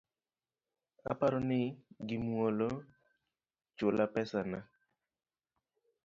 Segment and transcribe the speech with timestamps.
[1.11, 1.59] Aparo ni
[2.07, 2.69] gi mwolo,
[3.77, 4.59] chula pesana